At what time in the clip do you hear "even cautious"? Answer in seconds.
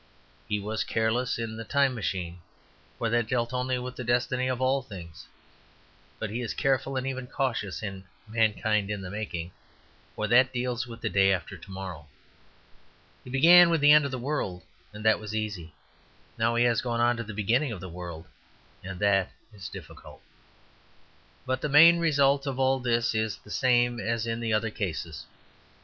7.05-7.83